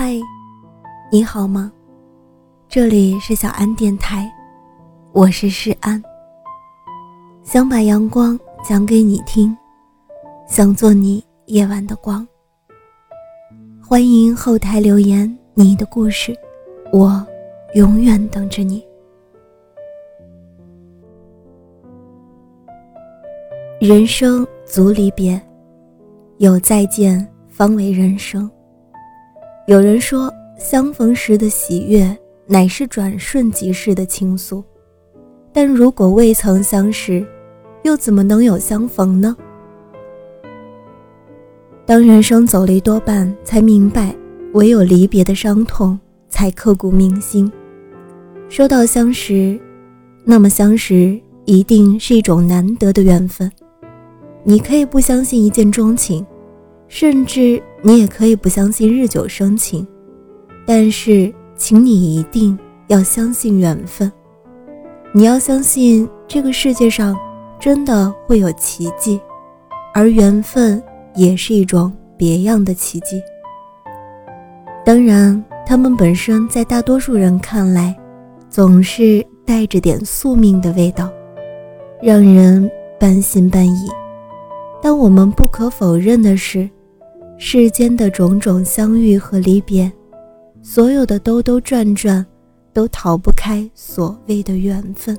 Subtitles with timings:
[0.00, 0.14] 嗨，
[1.10, 1.72] 你好吗？
[2.68, 4.32] 这里是小安电台，
[5.10, 6.00] 我是诗安。
[7.42, 9.52] 想把阳光讲给你听，
[10.46, 12.24] 想做你夜晚的光。
[13.84, 16.32] 欢迎后台留言你的故事，
[16.92, 17.26] 我
[17.74, 18.86] 永远等着你。
[23.80, 25.42] 人生足离别，
[26.36, 28.48] 有再见方为人生。
[29.68, 34.64] 有人说，相逢时的喜悦乃是转瞬即逝的倾诉，
[35.52, 37.22] 但如果未曾相识，
[37.82, 39.36] 又怎么能有相逢呢？
[41.84, 44.16] 当人生走了一多半，才明白，
[44.54, 46.00] 唯有离别的伤痛
[46.30, 47.52] 才刻骨铭心。
[48.48, 49.60] 说到相识，
[50.24, 53.52] 那么相识一定是一种难得的缘分。
[54.44, 56.24] 你可以不相信一见钟情。
[56.90, 59.86] 甚至你也可以不相信日久生情，
[60.66, 64.10] 但是，请你一定要相信缘分。
[65.12, 67.16] 你要相信这个世界上
[67.58, 69.20] 真的会有奇迹，
[69.94, 70.82] 而缘分
[71.14, 73.22] 也是一种别样的奇迹。
[74.84, 77.96] 当然，他们本身在大多数人看来，
[78.50, 81.08] 总是带着点宿命的味道，
[82.02, 82.68] 让人
[82.98, 83.88] 半信半疑。
[84.82, 86.68] 但我们不可否认的是。
[87.40, 89.90] 世间的种种相遇和离别，
[90.60, 92.26] 所有的兜兜转转，
[92.72, 95.16] 都逃不开所谓的缘分。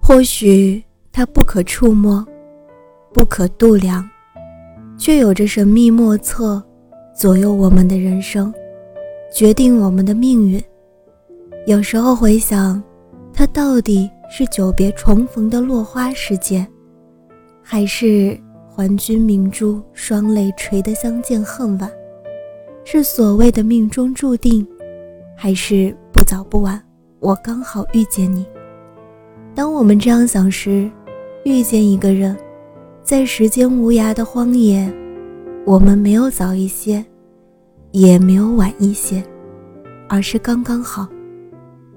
[0.00, 2.26] 或许它不可触摸，
[3.12, 4.08] 不可度量，
[4.96, 6.62] 却有着神秘莫测，
[7.14, 8.52] 左右我们的人生，
[9.30, 10.62] 决定我们的命运。
[11.66, 12.82] 有时候回想，
[13.34, 16.66] 它到底是久别重逢的落花时节。
[17.66, 21.90] 还是还君明珠，双泪垂的相见恨晚，
[22.84, 24.64] 是所谓的命中注定，
[25.34, 26.78] 还是不早不晚，
[27.20, 28.44] 我刚好遇见你？
[29.54, 30.90] 当我们这样想时，
[31.46, 32.36] 遇见一个人，
[33.02, 34.86] 在时间无涯的荒野，
[35.64, 37.02] 我们没有早一些，
[37.92, 39.24] 也没有晚一些，
[40.06, 41.08] 而是刚刚好，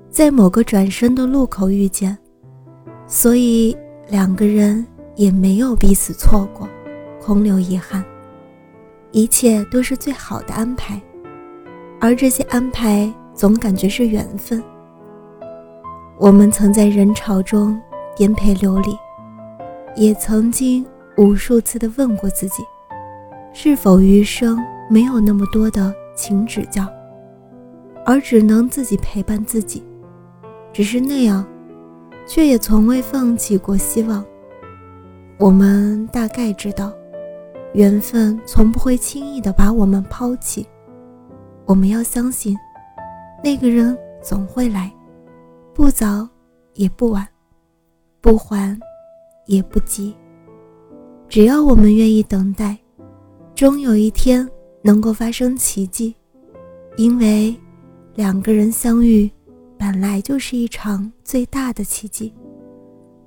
[0.10, 2.18] 在某个转身的路口遇见，
[3.06, 3.76] 所以
[4.10, 4.86] 两个人。
[5.18, 6.70] 也没有彼此错过，
[7.20, 8.04] 空留遗憾。
[9.12, 11.02] 一切都是最好的安排，
[12.00, 14.64] 而这些安排总感觉是缘分。
[16.20, 17.80] 我们曾在人潮中
[18.16, 18.96] 颠沛流离，
[19.96, 20.86] 也曾经
[21.18, 22.64] 无数次的问过自己，
[23.54, 26.86] 是否余生没有那么多的请指教，
[28.06, 29.84] 而只能自己陪伴自己。
[30.72, 31.44] 只是那样，
[32.28, 34.24] 却也从未放弃过希望。
[35.40, 36.92] 我们大概知道，
[37.74, 40.66] 缘分从不会轻易的把我们抛弃。
[41.66, 42.58] 我们要相信，
[43.44, 44.92] 那个人总会来，
[45.76, 46.28] 不早
[46.74, 47.28] 也不晚，
[48.20, 48.78] 不缓
[49.46, 50.16] 也不急。
[51.30, 52.76] 只要我们愿意等待，
[53.54, 54.50] 终有一天
[54.82, 56.16] 能够发生奇迹。
[56.96, 57.56] 因为
[58.16, 59.30] 两个人相遇，
[59.78, 62.34] 本来就是一场最大的奇迹，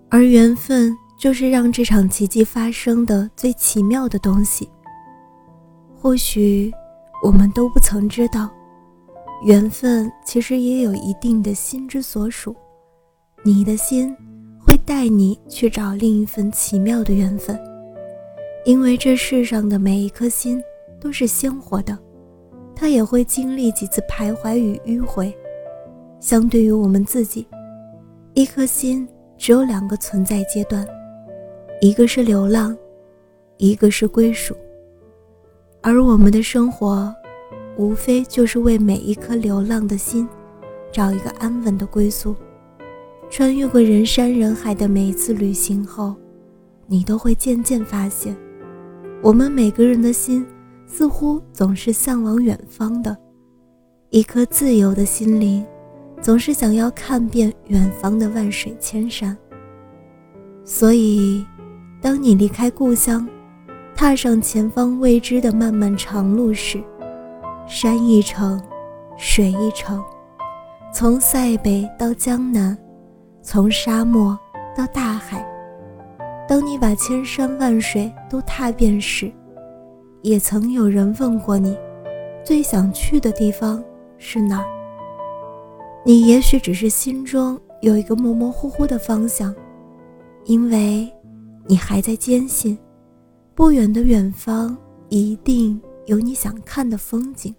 [0.09, 0.92] 而缘分。
[1.21, 4.67] 就是让这场奇迹发生的最奇妙的东西。
[6.01, 6.73] 或许
[7.23, 8.49] 我们都不曾知道，
[9.45, 12.57] 缘分其实也有一定的心之所属。
[13.45, 14.17] 你的心
[14.59, 17.61] 会带你去找另一份奇妙的缘分，
[18.65, 20.63] 因为这世上的每一颗心
[20.99, 21.99] 都是鲜活的，
[22.75, 25.31] 它也会经历几次徘徊与迂回。
[26.19, 27.47] 相对于我们自己，
[28.33, 29.07] 一颗心
[29.37, 30.87] 只有两个存在阶段。
[31.83, 32.77] 一个是流浪，
[33.57, 34.55] 一个是归属，
[35.81, 37.11] 而我们的生活，
[37.79, 40.29] 无非就是为每一颗流浪的心，
[40.93, 42.37] 找一个安稳的归宿。
[43.31, 46.15] 穿越过人山人海的每一次旅行后，
[46.87, 48.37] 你都会渐渐发现，
[49.23, 50.47] 我们每个人的心，
[50.87, 53.16] 似乎总是向往远方的，
[54.10, 55.65] 一颗自由的心灵，
[56.21, 59.34] 总是想要看遍远方的万水千山。
[60.63, 61.43] 所以。
[62.03, 63.29] 当你离开故乡，
[63.95, 66.83] 踏上前方未知的漫漫长路时，
[67.67, 68.59] 山一程，
[69.19, 70.03] 水一程，
[70.95, 72.77] 从塞北到江南，
[73.43, 74.39] 从沙漠
[74.75, 75.47] 到大海。
[76.49, 79.31] 当你把千山万水都踏遍时，
[80.23, 81.77] 也曾有人问过你，
[82.43, 83.83] 最想去的地方
[84.17, 84.65] 是哪儿？
[86.03, 89.55] 你也许只是心中有一个模模糊糊的方向，
[90.47, 91.07] 因为。
[91.71, 92.77] 你还在坚信，
[93.55, 94.77] 不远的远方
[95.09, 97.55] 一定有你想看的风景。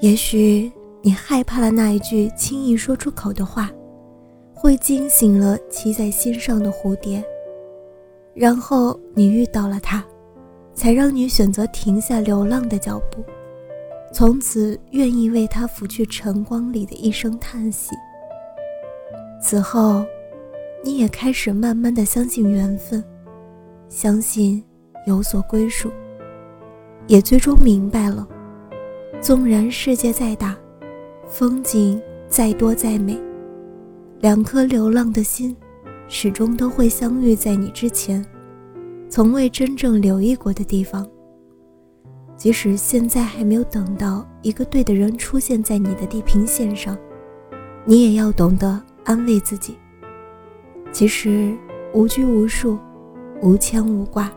[0.00, 0.72] 也许
[1.02, 3.70] 你害怕了那一句轻易说出口的话，
[4.54, 7.22] 会惊醒了栖在心上的蝴蝶。
[8.34, 10.02] 然后你遇到了他，
[10.72, 13.22] 才让你选择停下流浪的脚步，
[14.14, 17.94] 从此愿意为他拂去晨光里的一声叹息。
[19.42, 20.04] 此后，
[20.84, 23.02] 你也开始慢慢的相信缘分，
[23.88, 24.62] 相信
[25.04, 25.90] 有所归属，
[27.08, 28.26] 也最终明白了。
[29.20, 30.56] 纵然世界再大，
[31.26, 33.20] 风景再多再美，
[34.20, 35.54] 两颗流浪的心，
[36.06, 38.24] 始终都会相遇在你之前，
[39.10, 41.06] 从未真正留意过的地方。
[42.36, 46.96] 即使现在还没有等到一个对的人出现在你的地平线上，
[47.84, 49.78] 你也要懂得安慰自己。
[50.92, 51.56] 其实
[51.94, 52.78] 无拘无束，
[53.40, 54.30] 无牵无挂，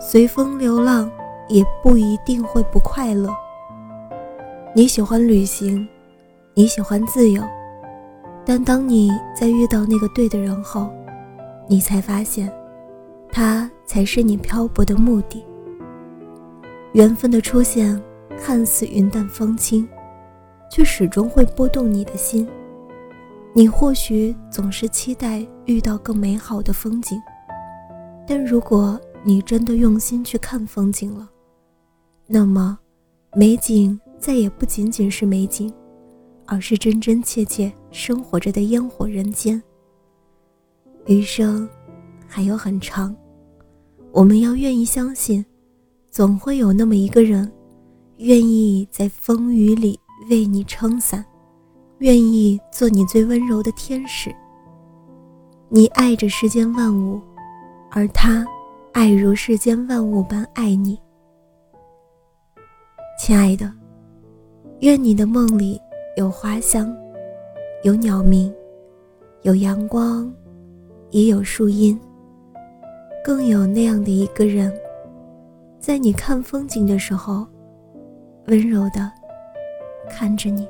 [0.00, 1.10] 随风流浪，
[1.48, 3.28] 也不一定会不快乐。
[4.74, 5.86] 你喜欢旅行，
[6.54, 7.42] 你喜欢自由，
[8.44, 10.90] 但当你在遇到那个对的人后，
[11.68, 12.52] 你才发现，
[13.30, 15.44] 他才是你漂泊的目的。
[16.92, 18.00] 缘分的出现
[18.38, 19.88] 看似云淡风轻，
[20.70, 22.48] 却始终会拨动你的心。
[23.54, 27.20] 你或许总是期待遇到更美好的风景，
[28.26, 31.28] 但如果你真的用心去看风景了，
[32.26, 32.78] 那么
[33.34, 33.98] 美景。
[34.18, 35.74] 再也不仅仅是美景，
[36.46, 39.60] 而是真真切切生活着的烟火人间。
[41.06, 41.68] 余生
[42.28, 43.12] 还有很长，
[44.12, 45.44] 我们要愿意相信，
[46.08, 47.52] 总会有那么一个人，
[48.18, 49.98] 愿意在风雨里
[50.30, 51.26] 为你撑伞，
[52.02, 54.34] 愿意做你最温柔的天使。
[55.68, 57.20] 你爱着世间万物，
[57.92, 58.44] 而他
[58.90, 61.00] 爱如世间万物般爱你，
[63.16, 63.72] 亲爱的。
[64.80, 65.80] 愿你的梦里
[66.16, 66.92] 有花香，
[67.84, 68.52] 有鸟鸣，
[69.42, 70.28] 有阳光，
[71.10, 71.96] 也有树荫，
[73.22, 74.76] 更有那样的一个人，
[75.78, 77.46] 在你看风景的时候，
[78.48, 79.08] 温柔的
[80.10, 80.66] 看着你。